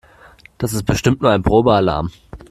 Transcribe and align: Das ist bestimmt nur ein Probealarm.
Das 0.57 0.73
ist 0.73 0.87
bestimmt 0.87 1.21
nur 1.21 1.29
ein 1.29 1.43
Probealarm. 1.43 2.09